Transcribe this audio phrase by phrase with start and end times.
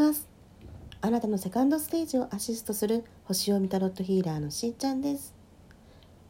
[0.00, 0.26] ます。
[1.02, 5.34] あなたのセカンドステージをアシストする星読みタロットヒーラーのしんちゃんです。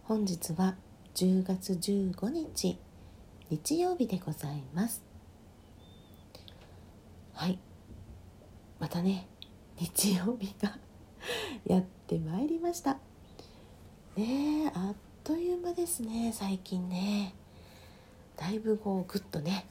[0.03, 0.75] 本日は
[1.15, 2.81] 10月15日
[3.49, 5.05] 日曜日でございます。
[7.33, 7.61] はい。
[8.81, 9.29] またね
[9.77, 10.77] 日曜日が
[11.65, 12.95] やってまいりました。
[14.17, 17.37] ねえあっという間ですね最近ね。
[18.37, 19.69] だいぶこうぐっとね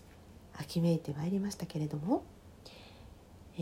[0.53, 2.23] 秋めいてまいりましたけれども、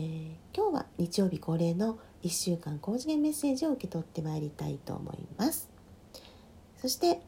[0.00, 5.68] ー、今日は日曜日恒例の1週間高次元メッセージを受け取ってまいりたいと思います。
[6.76, 7.20] そして、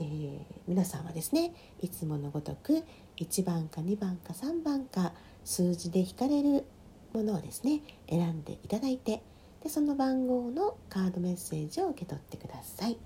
[0.00, 2.82] えー、皆さんはですねいつものごとく
[3.18, 5.12] 1番か2番か3番か
[5.44, 6.64] 数字で引かれる
[7.12, 9.22] ものをですね選んでいただいて
[9.62, 12.98] でその番号のカードメッセージを受け取ってください。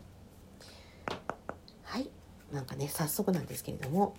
[1.83, 2.09] はい。
[2.51, 4.15] なんかね早速なんですけれども。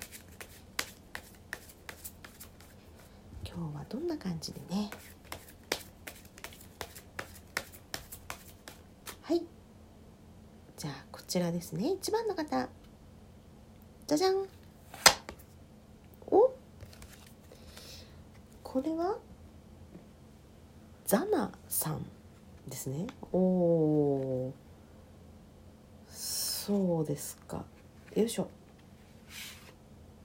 [3.58, 4.92] 今日はどんな感じでね。
[9.24, 9.42] はい。
[10.78, 11.86] じゃあこちらですね。
[12.00, 12.70] 1番の方。
[14.06, 14.46] じゃじゃん。
[16.28, 16.54] お。
[18.62, 19.18] これは。
[21.08, 22.06] ザナさん
[22.68, 23.08] ですね。
[23.32, 24.54] おお
[26.08, 27.66] そうですか。
[28.14, 28.52] よいしょ。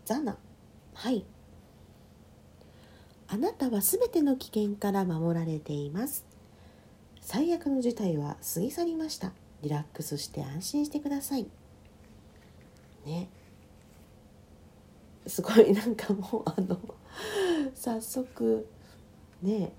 [0.05, 0.37] ザナ。
[0.93, 1.25] はい。
[3.33, 6.27] あなたはすべての危険から守られています。
[7.23, 9.33] 最悪の事態は過ぎ去りました。
[9.63, 11.47] リラックスして安心してください。
[13.07, 13.31] ね。
[15.27, 16.79] すごいなんかもうあの
[17.75, 18.69] 早速
[19.41, 19.73] ね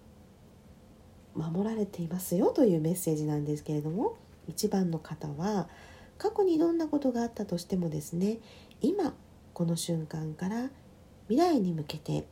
[1.36, 4.18] 守られていますよというメッセージなんですけれども
[4.50, 5.68] 1番の方は
[6.18, 8.40] 過去にどんなことがあったとしてもですね
[8.82, 9.14] 今
[9.54, 10.72] この瞬間から
[11.28, 12.26] 未来に向けて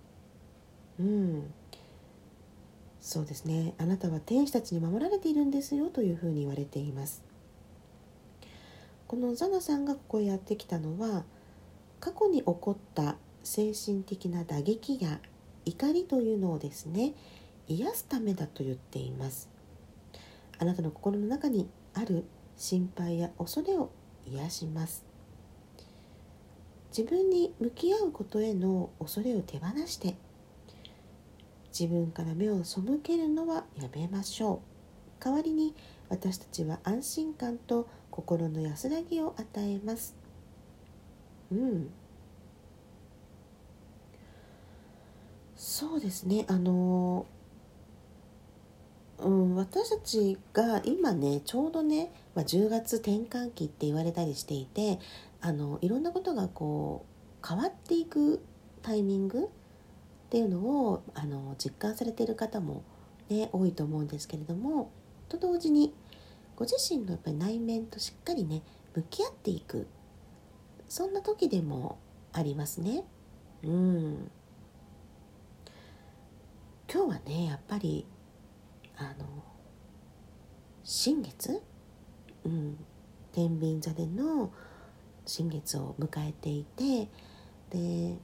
[1.01, 1.53] うん。
[3.00, 3.73] そうですね。
[3.79, 7.23] あなたは天使たちに守られているんですよというふうに言われています。
[9.07, 11.25] このザナさんがここへやってきたのは
[12.00, 15.19] 過去に起こった精神的な打撃や
[15.66, 17.13] 怒りというのをですね
[17.67, 19.50] 癒すためだと言っています。
[20.59, 22.23] あなたの心の中にある
[22.56, 23.90] 心配や恐れを
[24.28, 25.03] 癒します。
[26.95, 30.16] 自分に向き合うことへの恐れを手放して
[31.77, 34.61] 自分から目を背けるのはやめましょ
[35.19, 35.23] う。
[35.23, 35.75] 代わりに
[36.09, 40.15] 私たちは安心感と心の安らぎを与えます。
[41.51, 41.89] うん。
[45.55, 46.45] そうですね。
[46.47, 47.25] あの
[49.19, 54.99] うん、私たちが今ねちょうどね、まあ、10月転換期って言われたりしていて
[55.41, 57.05] あのいろんなことがこ
[57.43, 58.41] う変わっていく
[58.81, 59.49] タイミング
[60.31, 62.85] っていうのをあの実感されている方も、
[63.27, 64.89] ね、多いと思うんですけれども
[65.27, 65.93] と同時に
[66.55, 68.61] ご自身のやっぱり内面としっかりね
[68.95, 69.87] 向き合っていく。
[70.87, 71.97] そんな時でも
[72.31, 73.03] ありますね。
[73.63, 74.31] うん。
[76.89, 78.05] 今日はねやっぱり
[78.95, 79.25] あの
[80.85, 81.61] 新月、
[82.45, 82.77] うん、
[83.33, 84.53] 天秤座での
[85.25, 87.09] 新月を迎えていて
[87.69, 88.17] で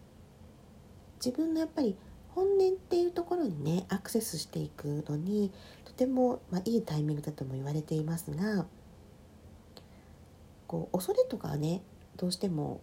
[1.23, 1.95] 自分のやっぱり
[2.29, 5.51] 本音っていうところにねアクセスしていくのに
[5.85, 8.65] とても、まあ、いいタイミングだとも言われていますが
[10.67, 11.81] こう恐れとかはね
[12.17, 12.81] どうしても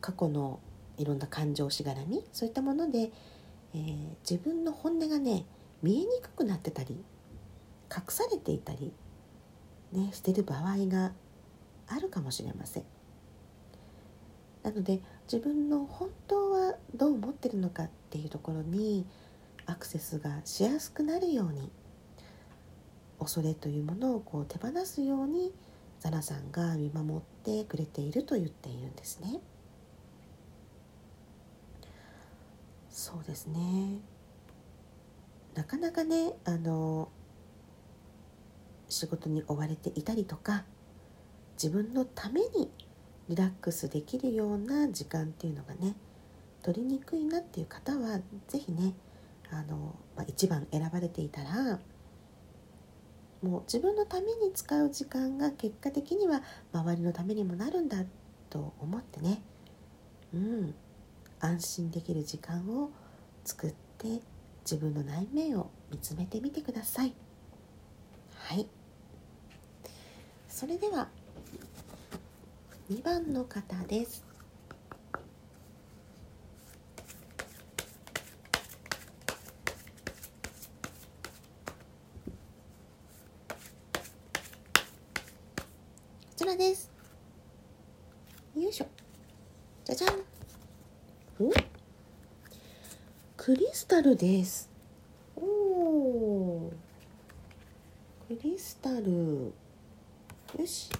[0.00, 0.58] 過去の
[0.98, 3.10] いろんな感情しがらみそういったもので、
[3.74, 5.44] えー、自分の本音がね
[5.82, 7.04] 見えにくくなってたり
[7.94, 8.92] 隠されていたり、
[9.92, 11.12] ね、してる場合が
[11.86, 12.84] あるかもしれません。
[14.62, 15.00] なので
[15.30, 19.06] 自分の本当はどう思ってるのかっていうところに
[19.66, 21.70] アクセスがしやすくなるように
[23.18, 25.52] 恐れというものをこう手放すように
[26.00, 29.40] ザナさんが見守ってくれていると言っているんですね。
[32.90, 34.00] そうですね
[35.54, 37.08] なかなかねあの
[38.88, 40.64] 仕事に追われていたりとか
[41.54, 42.70] 自分のために
[43.32, 45.96] リラックスできるような時間っていうのがね
[46.62, 48.92] 取りにくいなっていう方は是非ね
[49.50, 51.78] あの、まあ、1番選ばれていたら
[53.42, 56.42] もう自分のために使う時間が結果的には
[56.74, 58.04] 周りのためにもなるんだ
[58.50, 59.42] と思ってね
[60.34, 60.74] うん
[61.40, 62.90] 安心できる時間を
[63.44, 64.20] 作って
[64.62, 67.14] 自分の内面を見つめてみてください。
[68.36, 68.68] はい。
[70.48, 71.08] それでは
[72.92, 74.22] 2番の方です。
[75.12, 75.18] こ
[86.36, 86.90] ちらです。
[88.54, 88.86] よいしょ。
[89.86, 90.10] じゃじゃん。
[91.40, 91.50] お？
[93.38, 94.68] クリスタルです。
[95.34, 96.70] お
[98.28, 99.54] クリスタル。
[100.58, 100.90] よし。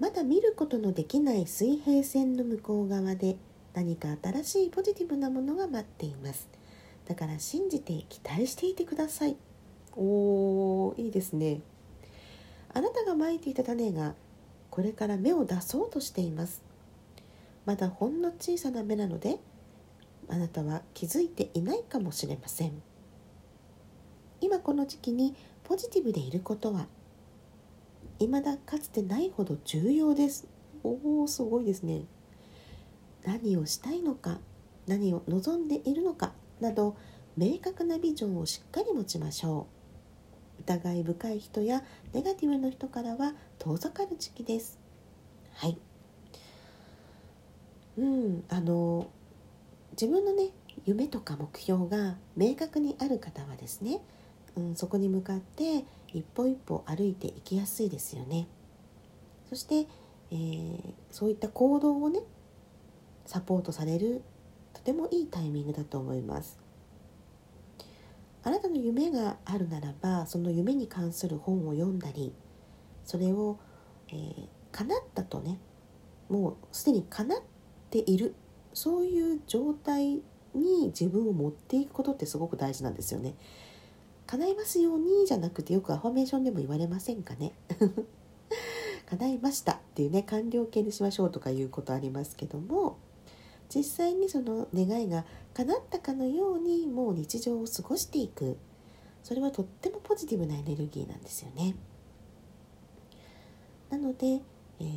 [0.00, 3.36] まだ見ることのできない水平線の向こう側で
[3.74, 6.48] 何か新しいポジティブなものが待っています。
[7.06, 9.36] だから信じて期待していてください。
[9.96, 11.60] おーいいですね。
[12.74, 14.14] あなたがまいていた種が
[14.70, 16.62] これから芽を出そうとしています。
[17.64, 19.38] まだほんの小さな芽なので
[20.28, 22.82] あなたは気づいていないかもしれません。
[24.40, 26.86] 今この時期にポジティブでいることは
[28.18, 30.46] 未だかつてないほど重要です。
[30.84, 32.04] おおすごいですね。
[33.24, 34.40] 何をしたいのか
[34.86, 36.96] 何を望んでいるのかなど
[37.36, 39.66] 明確なビジョンをしっかり持ちましょ
[40.58, 40.62] う。
[40.62, 41.82] 疑い深い人や
[42.12, 44.78] ネガティブな人からは遠ざかる時期です。
[45.54, 45.78] はい。
[47.98, 49.10] うんあの
[49.92, 50.50] 自分のね
[50.84, 54.00] 夢とか目標が明確にある方はですね、
[54.56, 58.46] うん、そこに向かって一歩一歩歩いていきやすいですよね
[59.48, 59.88] そして、
[60.30, 62.20] えー、そういった行動をね
[63.26, 64.22] サポートされる
[64.72, 66.58] とてもいいタイミングだと思います
[68.44, 72.34] あなたの夢があるならばその夢に関する本を読んだり
[73.04, 73.58] それを、
[74.08, 75.58] えー、叶ったとね
[76.28, 77.42] もうすでに叶っ
[77.90, 78.34] ている
[78.74, 80.22] そういう状態
[80.54, 83.34] に自分を持っていくことってすごく大事なんですよね。
[84.26, 87.52] 叶いますようにじゃなくてよくアファメーションでも言われませんかね？
[89.06, 92.96] 叶いましたっていうね完了形にしましょうとかいうことありますけども
[93.74, 98.56] 実際にその願いが叶ったかのようにもう日常を過ごしていく
[99.22, 101.76] それはとってもポジティブなエネルギーなんですよね。
[103.90, 104.40] なので、
[104.80, 104.88] えー、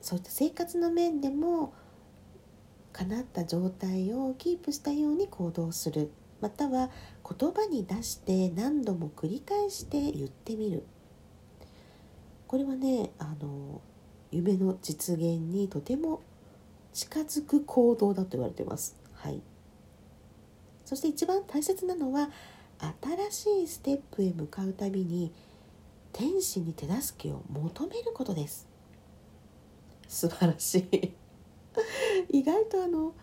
[0.00, 1.72] そういった生活の面でも
[2.92, 6.90] 叶った状態をキープしたように行動するまたは
[7.38, 10.84] 言葉に出して何度も繰り返して言ってみる。
[12.46, 13.80] これはねあの
[14.30, 16.22] 夢の実現にとても
[16.92, 18.96] 近づく行動だと言われています。
[19.12, 19.40] はい、
[20.84, 22.30] そして一番大切なのは
[23.30, 25.32] 新しいステップへ向かうたびに
[26.12, 28.66] 天使に手助けを求めることです。
[30.08, 31.12] 素晴らしい。
[32.30, 33.14] 意外とあの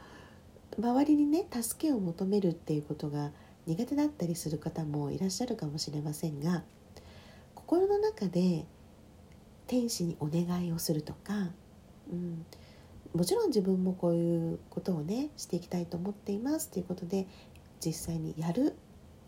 [0.79, 3.31] 周りにね助けを求めるっていうことが
[3.65, 6.63] 苦手だったりする方もいらっしゃるかもしれませんが
[7.55, 8.65] 心の中で
[9.67, 11.49] 天使にお願いをするとか、
[12.09, 12.45] うん、
[13.13, 17.27] もちろん自分もこういうことをねしていきたいと思っていますということで
[17.85, 18.75] 実際にやる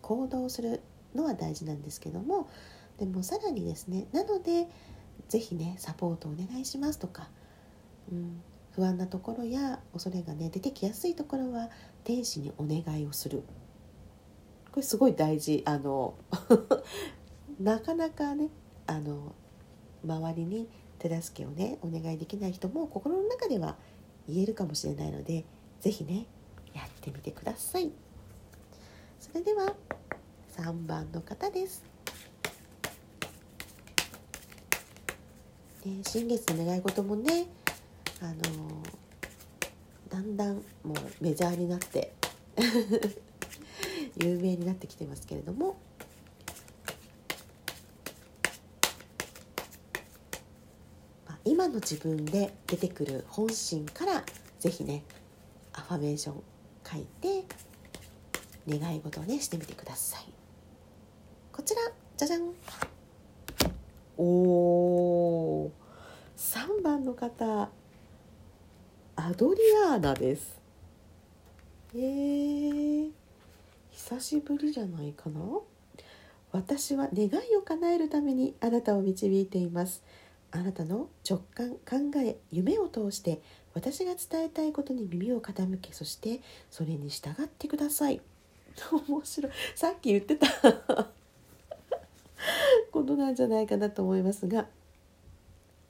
[0.02, 0.82] 行動する
[1.14, 2.50] のは大事なんですけども
[2.98, 4.68] でもさらにですねなので
[5.28, 7.30] 是非ねサポートお願いしますとか、
[8.12, 11.70] うん、不安なところや恐れがね出てきやすいところは
[12.04, 13.44] 天使にお願いをする。
[14.72, 15.64] これすごい大事。
[15.66, 16.16] あの
[17.60, 18.50] なかなかね
[18.88, 19.34] あの
[20.04, 23.78] 周りに手助けをねお願いできない人も心の中では
[24.28, 25.46] 言えるかもしれないので
[25.82, 26.26] 是非ね
[26.74, 27.92] やってみてください。
[29.20, 29.76] それでは
[30.56, 31.84] 3番の方です。
[35.86, 37.48] ね、新月の願い事もね
[38.22, 38.36] あの
[40.10, 42.14] だんだんもうメジャーになって
[44.18, 45.78] 有名になってきてますけれども。
[51.46, 54.24] 今の自分で出てくる本心から
[54.60, 55.04] 是非ね
[55.74, 56.44] アファメーション
[56.86, 57.44] 書いて
[58.68, 60.26] 願い事をねしてみてください。
[61.52, 61.82] こちら
[62.18, 62.54] じゃじゃん。
[64.18, 65.72] おお
[66.38, 67.70] 3番の方。
[69.22, 70.58] アドリアーナです。
[71.94, 73.10] えー、
[73.92, 75.42] 久しぶりじゃないかな？
[76.54, 80.02] 私は願いを叶えるためにあなたを導いています。
[80.52, 83.42] あなたの直感考え夢を通して
[83.74, 86.40] 私が伝えたいことに耳を傾けそして
[86.72, 88.22] それに従ってください。
[89.10, 89.52] 面白い。
[89.76, 90.48] さっき言ってた。
[92.94, 94.70] ことなんじゃないかなと思いますが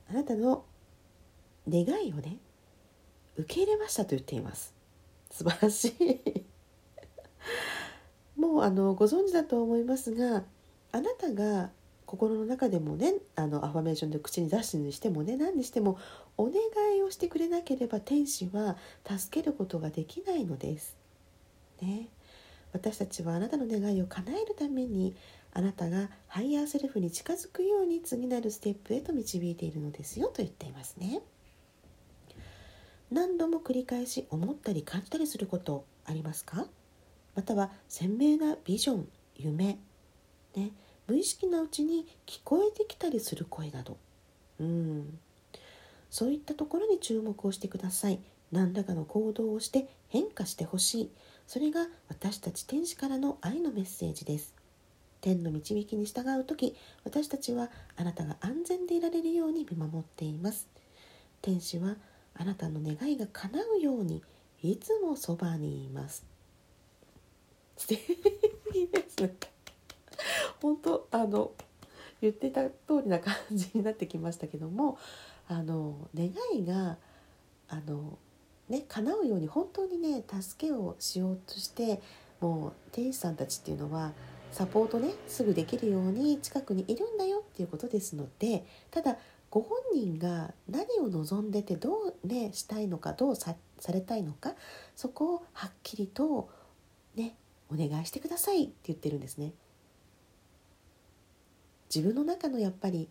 [0.10, 0.66] あなたの
[1.70, 2.40] 願いをね
[3.39, 4.74] 受け入れましたと言っています。
[5.31, 6.43] 素晴らしい。
[8.39, 10.43] もうあのご存知だと思いますが
[10.91, 11.72] あなたが
[12.05, 15.98] 心の中でもねあのアファメーションで口に出すにしてもね何にしても
[16.38, 16.53] お願
[16.98, 20.98] いをしてくれなければ天使は助けることができないのです。
[21.81, 22.10] ね、
[22.74, 25.15] 私たちはあなたの願いを叶えるために
[25.53, 31.22] あなたがハイヤーセルフに近づくように次なるステップへと導いているのですよと言っていますね。
[33.12, 36.68] 何度も繰り返し思ったり感じたりすることありますか？
[37.36, 39.80] または鮮明なビジョン夢
[40.56, 40.72] ね
[41.08, 43.98] 無意識なうちに聞こえてきたりする声など。
[44.60, 45.20] うん。
[46.12, 48.20] そういったところに注目をしてください。
[48.51, 51.12] 何らかの行動をして変化してほしい。
[51.48, 54.54] それが私たち天使からの愛のメッセージです。
[55.22, 60.68] 天の導きに従う時私たちはあなたが安全でいられるように見守っています。
[61.42, 61.96] 天使は
[62.39, 64.24] あなたの願いが叶うように
[64.63, 66.25] いつもそばにいます。
[67.77, 68.17] 素敵
[68.91, 69.34] ですね
[70.62, 71.51] 本当あの
[72.22, 74.98] 言ってた通りな感じになってきましたけども
[75.48, 76.98] あの願いが
[77.69, 78.17] あの
[78.67, 82.01] ね叶うように本当にね助けをしようとして
[82.41, 84.12] もう天使さんたちっていうのは
[84.51, 89.17] サポートねすぐできるように近くにいるんだよっていうことですのでただ
[89.51, 93.56] ご本人が何を望んでてどうねしたいのかどうさ
[93.91, 94.53] れたいのか
[94.96, 96.50] そこをはっきりと
[97.15, 97.36] ね
[97.72, 99.53] お願いしてくださいって言ってるんですね。
[101.94, 103.10] 自分の中のやっぱり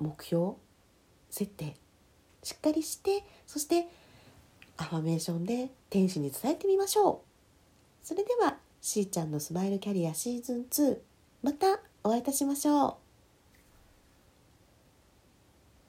[0.00, 0.54] 目標
[1.30, 1.76] 設定
[2.42, 3.86] しっかりしてそして
[4.76, 10.98] アファメーションで天使に伝えてみましょうそれではしーちゃんのスマイルキャリアシーズン2
[11.42, 13.03] またお会いいたしましょう